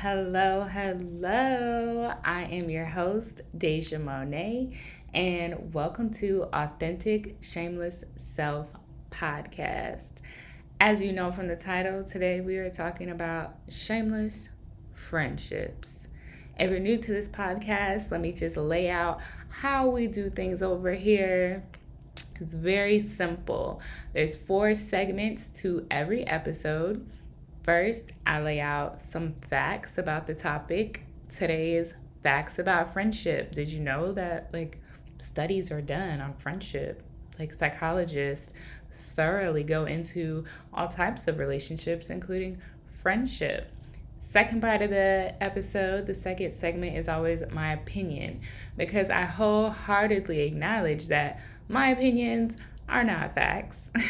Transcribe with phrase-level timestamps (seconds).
[0.00, 2.12] Hello, hello.
[2.22, 4.70] I am your host, DayJa Mona,
[5.14, 8.68] and welcome to Authentic Shameless Self
[9.10, 10.16] Podcast.
[10.78, 14.50] As you know from the title, today we are talking about shameless
[14.92, 16.08] friendships.
[16.60, 20.60] If you're new to this podcast, let me just lay out how we do things
[20.60, 21.64] over here.
[22.38, 23.80] It's very simple.
[24.12, 27.08] There's four segments to every episode.
[27.66, 31.04] First, I lay out some facts about the topic.
[31.28, 33.56] Today is facts about friendship.
[33.56, 34.78] Did you know that like
[35.18, 37.02] studies are done on friendship?
[37.40, 38.54] Like psychologists
[38.92, 43.66] thoroughly go into all types of relationships, including friendship.
[44.16, 48.42] Second part of the episode, the second segment is always my opinion
[48.76, 52.56] because I wholeheartedly acknowledge that my opinions
[52.88, 53.90] are not facts.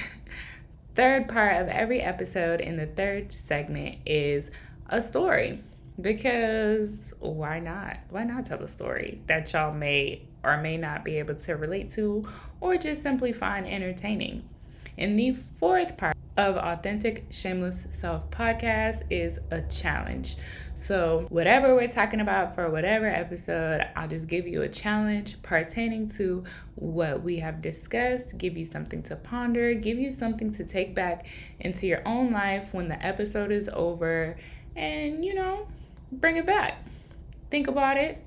[0.97, 4.50] third part of every episode in the third segment is
[4.89, 5.62] a story
[6.00, 7.98] because why not?
[8.08, 11.91] Why not tell a story that y'all may or may not be able to relate
[11.91, 12.27] to
[12.61, 14.48] or just simply find entertaining?
[14.97, 20.36] In the fourth part, of Authentic Shameless Self podcast is a challenge.
[20.74, 26.08] So, whatever we're talking about for whatever episode, I'll just give you a challenge pertaining
[26.08, 30.94] to what we have discussed, give you something to ponder, give you something to take
[30.94, 31.26] back
[31.60, 34.36] into your own life when the episode is over,
[34.74, 35.66] and you know,
[36.12, 36.74] bring it back.
[37.50, 38.22] Think about it,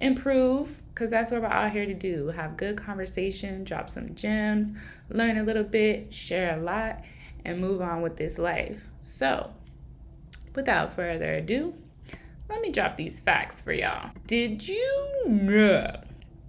[0.00, 4.70] improve, because that's what we're out here to do have good conversation, drop some gems,
[5.08, 7.04] learn a little bit, share a lot
[7.44, 8.88] and move on with this life.
[9.00, 9.52] So,
[10.54, 11.74] without further ado,
[12.48, 14.10] let me drop these facts for y'all.
[14.26, 16.00] Did you know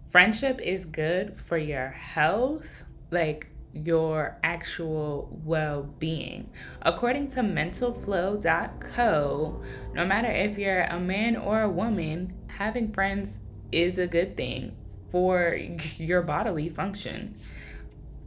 [0.10, 2.84] friendship is good for your health?
[3.12, 6.50] Like, your actual well being.
[6.82, 9.62] According to mentalflow.co,
[9.94, 13.40] no matter if you're a man or a woman, having friends
[13.72, 14.76] is a good thing
[15.12, 15.58] for
[15.98, 17.36] your bodily function.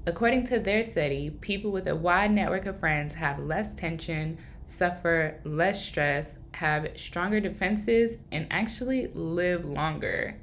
[0.05, 5.41] According to their study, people with a wide network of friends have less tension, suffer
[5.45, 10.37] less stress, have stronger defenses, and actually live longer.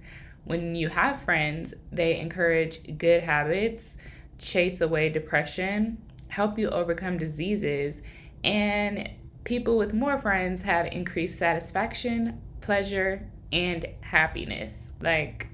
[0.46, 3.98] When you have friends, they encourage good habits,
[4.38, 5.98] chase away depression,
[6.30, 8.02] help you overcome diseases,
[8.46, 9.10] and
[9.44, 14.94] people with more friends have increased satisfaction, pleasure, and happiness.
[15.02, 15.48] Like,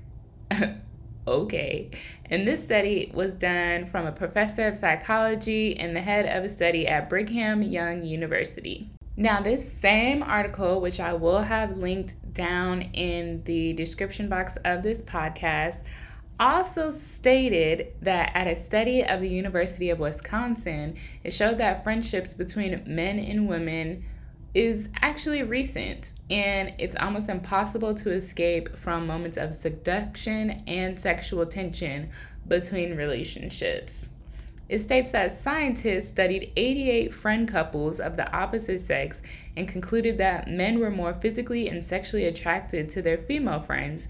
[1.27, 1.91] okay.
[2.29, 6.49] And this study was done from a professor of psychology and the head of a
[6.49, 8.89] study at Brigham Young University.
[9.17, 14.83] Now, this same article, which I will have linked down in the description box of
[14.83, 15.81] this podcast,
[16.37, 22.33] also stated that at a study of the University of Wisconsin, it showed that friendships
[22.33, 24.03] between men and women
[24.55, 31.45] is actually recent and it's almost impossible to escape from moments of seduction and sexual
[31.45, 32.09] tension
[32.47, 34.09] between relationships.
[34.69, 39.21] It states that scientists studied 88 friend couples of the opposite sex
[39.57, 44.07] and concluded that men were more physically and sexually attracted to their female friends,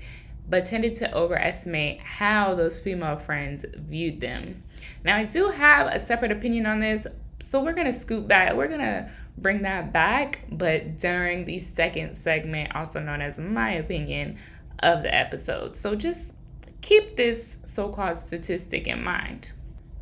[0.47, 4.63] but tended to overestimate how those female friends viewed them.
[5.03, 7.05] Now, I do have a separate opinion on this,
[7.39, 8.53] so we're going to scoop back.
[8.55, 13.71] We're going to bring that back, but during the second segment, also known as my
[13.71, 14.37] opinion
[14.79, 15.75] of the episode.
[15.75, 16.33] So just
[16.81, 19.51] keep this so called statistic in mind.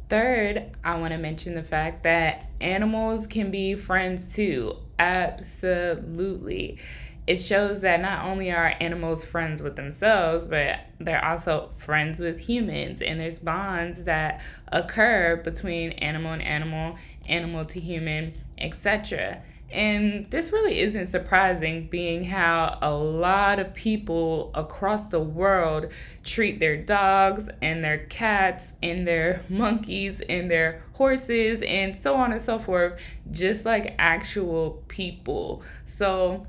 [0.10, 4.76] Third, I want to mention the fact that animals can be friends too.
[5.00, 6.78] Absolutely.
[7.26, 12.40] It shows that not only are animals friends with themselves, but they're also friends with
[12.40, 16.98] humans, and there's bonds that occur between animal and animal,
[17.28, 19.42] animal to human, etc.
[19.74, 25.92] And this really isn't surprising, being how a lot of people across the world
[26.24, 32.32] treat their dogs and their cats and their monkeys and their horses and so on
[32.32, 33.02] and so forth,
[33.32, 35.64] just like actual people.
[35.86, 36.46] So,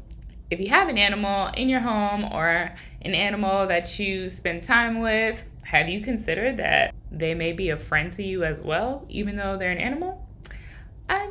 [0.50, 5.00] if you have an animal in your home or an animal that you spend time
[5.00, 9.36] with, have you considered that they may be a friend to you as well, even
[9.36, 10.26] though they're an animal?
[11.08, 11.30] I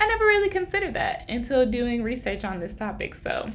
[0.00, 3.14] I never really considered that until doing research on this topic.
[3.14, 3.50] So,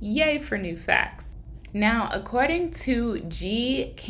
[0.00, 1.36] yay for new facts.
[1.72, 4.00] Now, according to gkaim.com,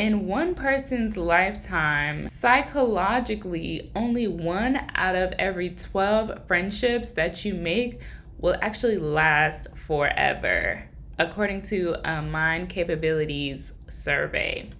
[0.00, 8.00] in one person's lifetime, psychologically, only one out of every 12 friendships that you make
[8.38, 10.88] will actually last forever,
[11.18, 14.70] according to a Mind Capabilities survey.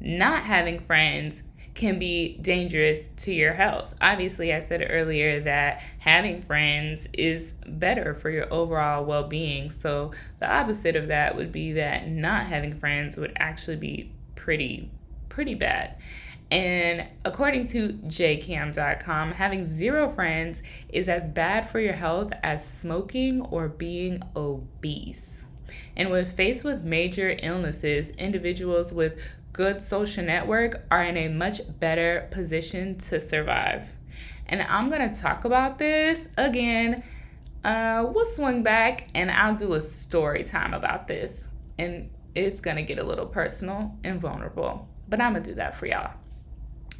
[0.00, 1.42] Not having friends
[1.74, 3.94] can be dangerous to your health.
[4.00, 9.70] Obviously, I said earlier that having friends is better for your overall well being.
[9.70, 14.10] So, the opposite of that would be that not having friends would actually be
[14.48, 14.90] pretty,
[15.28, 15.94] pretty bad.
[16.50, 23.42] And according to gkaim.com, having zero friends is as bad for your health as smoking
[23.42, 25.48] or being obese.
[25.98, 29.20] And when faced with major illnesses, individuals with
[29.52, 33.86] good social network are in a much better position to survive.
[34.46, 37.02] And I'm going to talk about this again.
[37.62, 41.48] Uh, we'll swing back and I'll do a story time about this.
[41.78, 42.08] And
[42.44, 45.74] it's going to get a little personal and vulnerable, but I'm going to do that
[45.74, 46.12] for y'all.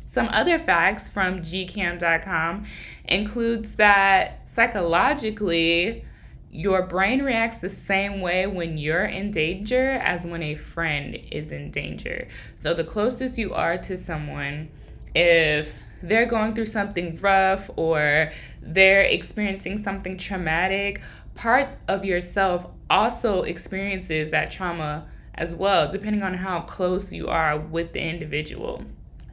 [0.07, 2.65] Some other facts from gkaim.com
[3.05, 6.05] includes that psychologically,
[6.51, 11.53] your brain reacts the same way when you're in danger as when a friend is
[11.53, 12.27] in danger.
[12.59, 14.71] So the closest you are to someone,
[15.15, 18.31] if they're going through something rough or
[18.63, 21.03] they're experiencing something traumatic,
[21.35, 25.07] part of yourself also experiences that trauma
[25.39, 28.83] as well, depending on how close you are with the individual.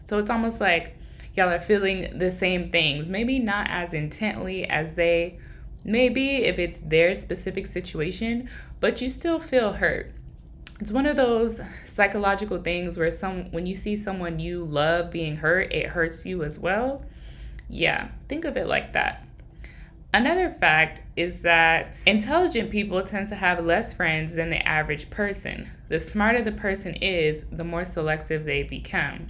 [0.05, 0.95] So it's almost like
[1.35, 5.39] y'all are feeling the same things, maybe not as intently as they
[5.83, 8.49] may be if it's their specific situation,
[8.79, 10.11] but you still feel hurt.
[10.79, 15.37] It's one of those psychological things where some when you see someone you love being
[15.37, 17.03] hurt, it hurts you as well.
[17.67, 19.25] Yeah, think of it like that.
[20.15, 25.67] Another fact is that intelligent people tend to have less friends than the average person.
[25.89, 29.27] The smarter the person is, the more selective they become.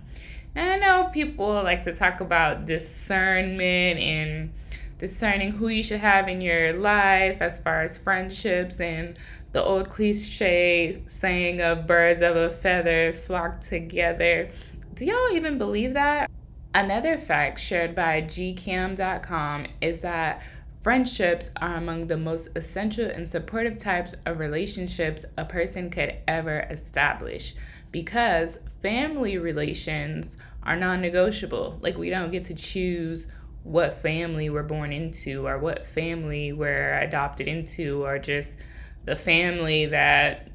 [0.54, 4.54] And I know people like to talk about discernment and
[5.00, 9.18] discerning who you should have in your life as far as friendships and
[9.54, 14.50] the old cliche saying of birds of a feather flock together.
[14.94, 16.30] Do y'all even believe that?
[16.76, 20.44] Another fact shared by gkaim.com is that
[20.86, 26.60] friendships are among the most essential and supportive types of relationships a person could ever
[26.70, 27.56] establish
[27.92, 31.80] because family relations are non negotiable.
[31.82, 33.28] Like, we don't get to choose
[33.64, 38.56] what family we're born into or what family we're adopted into or just
[39.06, 40.50] the family that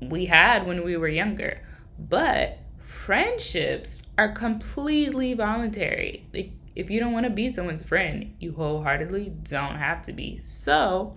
[0.00, 1.60] we had when we were younger.
[1.98, 6.24] But friendships are completely voluntary.
[6.32, 10.40] Like, if you don't want to be someone's friend, you wholeheartedly don't have to be.
[10.42, 11.14] So,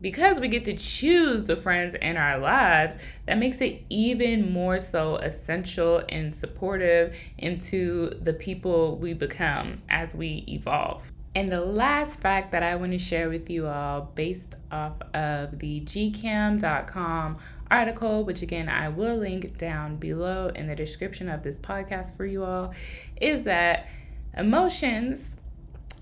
[0.00, 4.78] because we get to choose the friends in our lives, that makes it even more
[4.78, 11.02] so essential and supportive into the people we become as we evolve.
[11.34, 15.58] And the last fact that I want to share with you all, based off of
[15.58, 17.38] the gkaim.com
[17.70, 22.24] article, which again I will link down below in the description of this podcast for
[22.24, 22.74] you all,
[23.20, 23.88] is that
[24.36, 25.36] emotions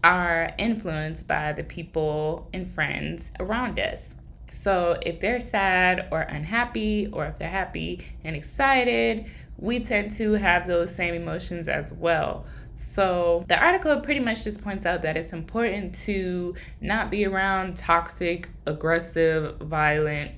[0.05, 4.17] are influenced by the people and friends around us.
[4.52, 9.26] So if they're sad or unhappy, or if they're happy and excited,
[9.58, 12.46] we tend to have those same emotions as well.
[12.75, 17.77] So the article pretty much just points out that it's important to not be around
[17.77, 20.32] toxic, aggressive, violent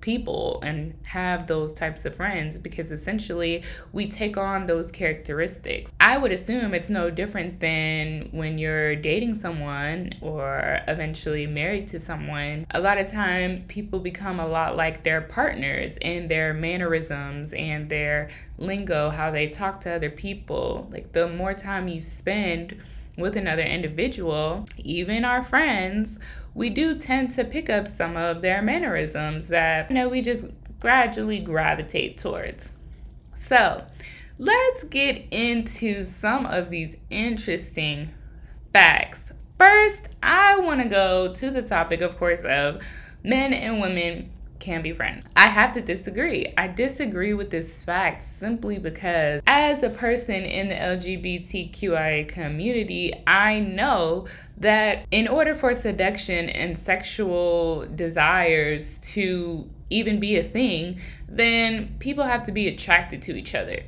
[0.00, 5.92] people and have those types of friends because essentially we take on those characteristics.
[6.00, 12.00] I would assume it's no different than when you're dating someone or eventually married to
[12.00, 12.66] someone.
[12.70, 17.88] A lot of times people become a lot like their partners in their mannerisms and
[17.88, 18.28] their
[18.58, 20.88] lingo, how they talk to other people.
[20.90, 22.76] Like the more time you spend
[23.16, 26.18] with another individual, even our friends,
[26.54, 30.46] we do tend to pick up some of their mannerisms that you know we just
[30.80, 32.72] gradually gravitate towards.
[33.34, 33.84] So,
[34.38, 38.10] let's get into some of these interesting
[38.72, 39.32] facts.
[39.58, 42.80] First, I want to go to the topic, of course, of
[43.22, 45.26] men and women can be friends.
[45.34, 46.52] I have to disagree.
[46.56, 53.60] I disagree with this fact simply because, as a person in the LGBTQIA community, I
[53.60, 54.26] know
[54.58, 62.24] that in order for seduction and sexual desires to even be a thing, then people
[62.24, 63.80] have to be attracted to each other.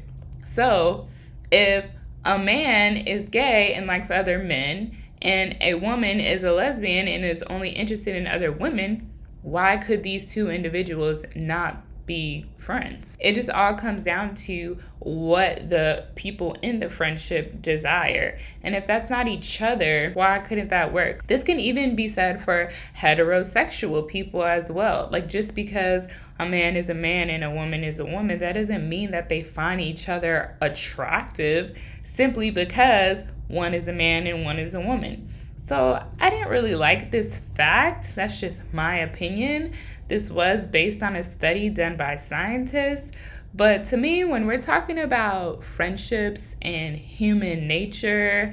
[0.45, 1.07] So,
[1.50, 1.87] if
[2.25, 7.25] a man is gay and likes other men, and a woman is a lesbian and
[7.25, 9.12] is only interested in other women,
[9.43, 13.17] why could these two individuals not be friends.
[13.21, 18.39] It just all comes down to what the people in the friendship desire.
[18.63, 21.27] And if that's not each other, why couldn't that work?
[21.27, 25.09] This can even be said for heterosexual people as well.
[25.11, 26.07] Like just because
[26.39, 29.29] a man is a man and a woman is a woman, that doesn't mean that
[29.29, 34.81] they find each other attractive simply because one is a man and one is a
[34.81, 35.29] woman.
[35.64, 38.14] So I didn't really like this fact.
[38.16, 39.73] That's just my opinion.
[40.09, 43.12] This was based on a study done by scientists.
[43.54, 48.52] But to me, when we're talking about friendships and human nature,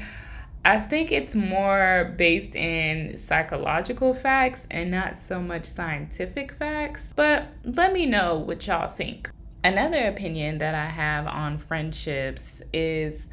[0.63, 7.13] I think it's more based in psychological facts and not so much scientific facts.
[7.15, 9.31] But let me know what y'all think.
[9.63, 13.29] Another opinion that I have on friendships is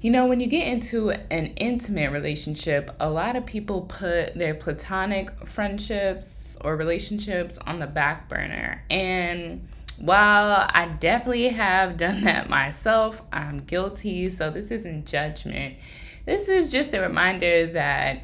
[0.00, 4.54] you know, when you get into an intimate relationship, a lot of people put their
[4.54, 8.82] platonic friendships or relationships on the back burner.
[8.88, 14.30] And while I definitely have done that myself, I'm guilty.
[14.30, 15.76] So this isn't judgment.
[16.24, 18.22] This is just a reminder that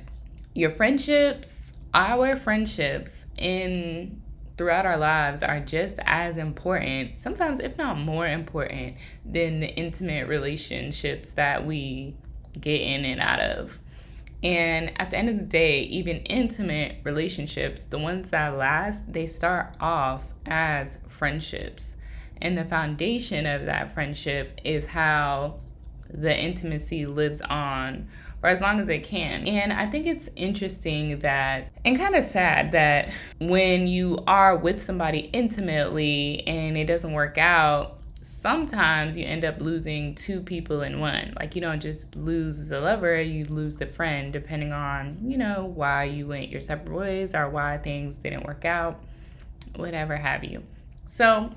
[0.55, 4.23] your friendships, our friendships in
[4.57, 10.29] throughout our lives are just as important, sometimes if not more important, than the intimate
[10.29, 12.17] relationships that we
[12.59, 13.79] get in and out of.
[14.43, 19.27] And at the end of the day, even intimate relationships, the ones that last, they
[19.27, 21.97] start off as friendships.
[22.41, 25.61] And the foundation of that friendship is how
[26.09, 28.09] the intimacy lives on
[28.47, 29.45] for as long as they can.
[29.49, 33.09] And I think it's interesting that, and kind of sad that
[33.41, 39.61] when you are with somebody intimately and it doesn't work out, sometimes you end up
[39.61, 41.35] losing two people in one.
[41.37, 45.65] Like you don't just lose the lover, you lose the friend, depending on, you know,
[45.75, 49.03] why you went your separate ways or why things didn't work out,
[49.75, 50.63] whatever have you.
[51.09, 51.51] So,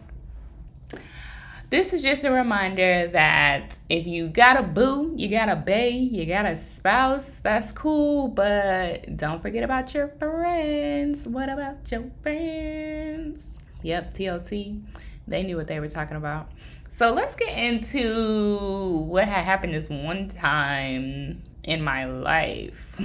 [1.69, 5.87] this is just a reminder that if you got a boo, you got a bae,
[5.87, 11.27] you got a spouse, that's cool, but don't forget about your friends.
[11.27, 13.59] What about your friends?
[13.83, 14.81] Yep, TLC.
[15.27, 16.49] They knew what they were talking about.
[16.89, 22.95] So let's get into what had happened this one time in my life.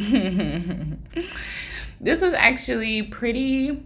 [2.01, 3.83] this was actually pretty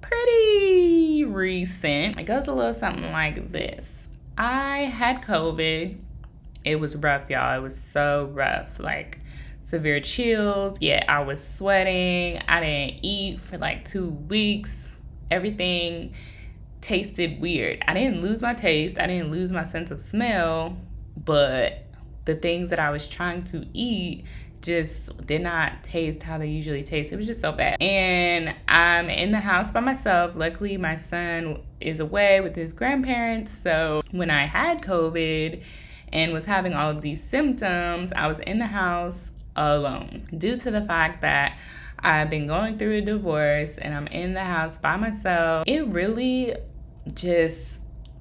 [0.00, 2.18] pretty recent.
[2.18, 4.01] It goes a little something like this.
[4.36, 5.98] I had COVID.
[6.64, 7.56] It was rough, y'all.
[7.56, 8.78] It was so rough.
[8.78, 9.20] Like
[9.60, 10.78] severe chills.
[10.80, 12.42] Yeah, I was sweating.
[12.48, 15.02] I didn't eat for like two weeks.
[15.30, 16.14] Everything
[16.80, 17.82] tasted weird.
[17.86, 18.98] I didn't lose my taste.
[18.98, 20.76] I didn't lose my sense of smell,
[21.16, 21.84] but
[22.24, 24.24] the things that I was trying to eat
[24.62, 27.12] just did not taste how they usually taste.
[27.12, 27.80] It was just so bad.
[27.80, 30.32] And I'm in the house by myself.
[30.34, 33.52] Luckily, my son is away with his grandparents.
[33.52, 35.62] So when I had COVID
[36.12, 40.70] and was having all of these symptoms, I was in the house alone due to
[40.70, 41.58] the fact that
[41.98, 45.64] I've been going through a divorce and I'm in the house by myself.
[45.66, 46.54] It really
[47.14, 47.80] just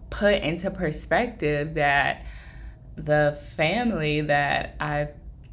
[0.10, 2.25] put into perspective that
[2.95, 5.10] the family that I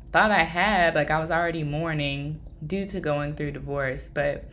[0.09, 4.45] thought I had, like I was already mourning due to going through divorce, but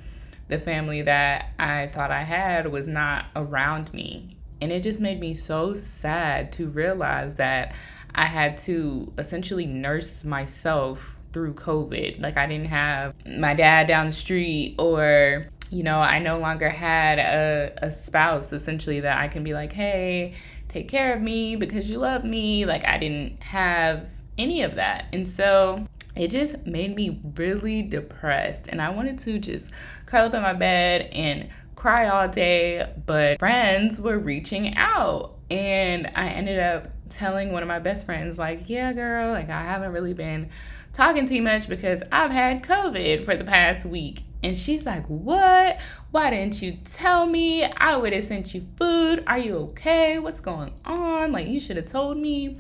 [0.48, 4.38] the family that I thought I had was not around me.
[4.62, 7.74] And it just made me so sad to realize that
[8.14, 12.22] I had to essentially nurse myself through COVID.
[12.22, 16.70] Like I didn't have my dad down the street or you know, I no longer
[16.70, 20.36] had a, a spouse essentially that I can be like, hey,
[20.70, 22.66] take care of me because you love me.
[22.66, 25.06] Like I didn't have any of that.
[25.14, 28.68] And so it just made me really depressed.
[28.68, 29.70] And I wanted to just
[30.06, 32.90] curl up in my bed and cry all day.
[33.06, 35.36] But friends were reaching out.
[35.50, 39.62] And I ended up telling one of my best friends, like, yeah, girl, like I
[39.62, 40.50] haven't really been
[40.94, 44.24] talking too much because I've had COVID for the past week.
[44.42, 45.80] And she's like, What?
[46.12, 47.64] Why didn't you tell me?
[47.64, 49.24] I would have sent you food.
[49.28, 50.20] Are you okay?
[50.20, 51.32] What's going on?
[51.32, 52.58] Like, you should have told me.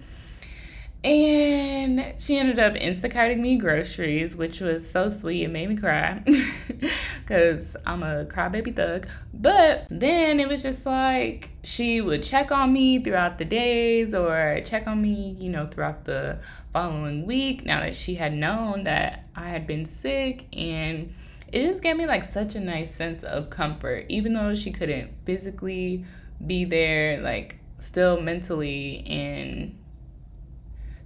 [1.05, 5.43] And she ended up Instacarting me groceries, which was so sweet.
[5.43, 6.23] It made me cry
[7.21, 9.07] because I'm a crybaby thug.
[9.31, 14.59] But then it was just like she would check on me throughout the days or
[14.65, 16.39] check on me, you know, throughout the
[16.73, 20.47] following week now that she had known that I had been sick.
[20.57, 21.13] And
[21.51, 25.11] it just gave me like such a nice sense of comfort, even though she couldn't
[25.23, 26.03] physically
[26.43, 29.77] be there, like still mentally and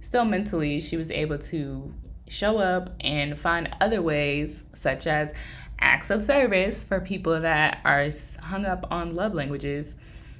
[0.00, 1.94] still mentally, she was able to
[2.28, 5.32] show up and find other ways, such as
[5.80, 8.08] acts of service for people that are
[8.42, 9.94] hung up on love languages.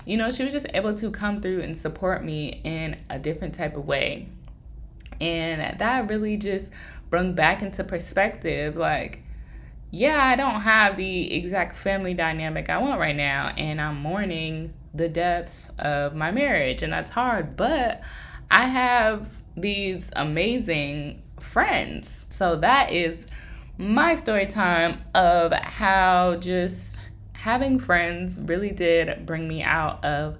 [0.06, 3.54] you know, she was just able to come through and support me in a different
[3.54, 4.28] type of way.
[5.20, 6.70] And that really just
[7.10, 9.22] brought back into perspective like,
[9.90, 14.72] yeah, I don't have the exact family dynamic I want right now, and I'm mourning
[14.94, 18.00] the depth of my marriage, and that's hard, but
[18.50, 19.28] I have
[19.60, 22.26] these amazing friends.
[22.30, 23.26] So that is
[23.78, 26.98] my story time of how just
[27.32, 30.38] having friends really did bring me out of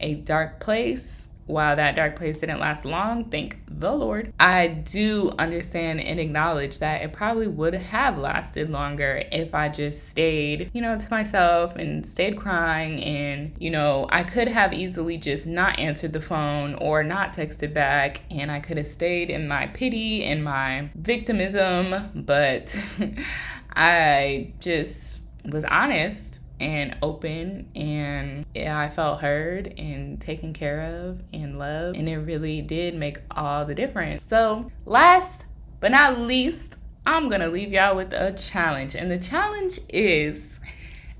[0.00, 5.32] a dark place while that dark place didn't last long, thank the Lord, I do
[5.38, 10.80] understand and acknowledge that it probably would have lasted longer if I just stayed, you
[10.80, 13.02] know, to myself and stayed crying.
[13.02, 17.74] And, you know, I could have easily just not answered the phone or not texted
[17.74, 22.76] back, and I could have stayed in my pity and my victimism, but
[23.76, 31.58] I just was honest and open and I felt heard and taken care of and
[31.58, 34.24] loved and it really did make all the difference.
[34.24, 35.44] So, last
[35.80, 38.94] but not least, I'm going to leave y'all with a challenge.
[38.94, 40.60] And the challenge is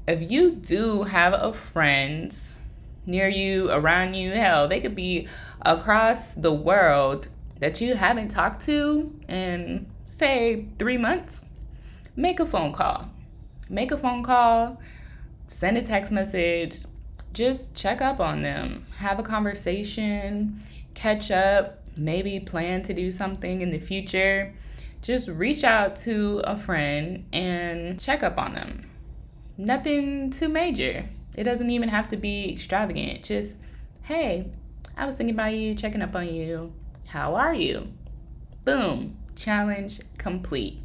[0.07, 2.37] if you do have a friend
[3.05, 5.27] near you, around you, hell, they could be
[5.63, 7.27] across the world
[7.59, 11.45] that you haven't talked to in say 3 months,
[12.15, 13.09] make a phone call.
[13.69, 14.81] Make a phone call
[15.53, 16.85] send a text message,
[17.33, 20.63] just check up on them, have a conversation,
[20.95, 24.55] catch up, maybe plan to do something in the future.
[25.03, 28.89] Just reach out to a friend and check up on them.
[29.59, 31.05] Nothing too major.
[31.37, 33.25] It doesn't even have to be extravagant.
[33.25, 33.57] Just,
[34.03, 34.51] hey,
[34.97, 36.73] I was thinking about you, checking up on you.
[37.07, 37.89] How are you?
[38.65, 40.82] Boom, challenge complete.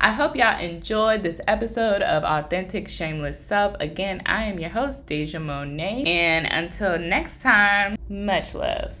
[0.00, 3.76] I hope y'all enjoyed this episode of Authentic Shameless Self.
[3.80, 5.82] Again, I am your host, DayJa Mona.
[5.82, 8.92] And until next time, much love.